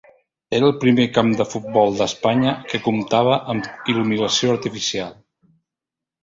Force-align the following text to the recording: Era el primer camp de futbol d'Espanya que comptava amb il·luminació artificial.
Era 0.59 0.65
el 0.67 0.71
primer 0.83 1.03
camp 1.17 1.27
de 1.41 1.45
futbol 1.49 1.93
d'Espanya 1.99 2.53
que 2.71 2.81
comptava 2.87 3.37
amb 3.55 3.87
il·luminació 3.95 4.57
artificial. 4.57 5.15